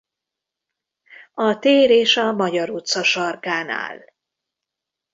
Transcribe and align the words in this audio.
A 1.33 1.59
tér 1.59 1.89
és 1.89 2.17
a 2.17 2.31
Magyar 2.33 2.69
utca 2.69 3.03
sarkán 3.03 3.69
áll. 3.69 3.99